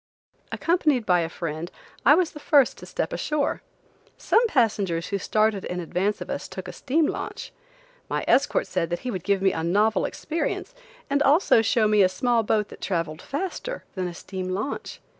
[0.51, 1.69] Accompanied by a friend,
[2.07, 3.61] I was the first to step ashore.
[4.17, 7.53] Some passengers who started in advance of us, took a steam launch.
[8.09, 10.73] My escort said that he would give me a novel experience,
[11.07, 14.99] and also show me a small boat that traveled faster than a steam launch.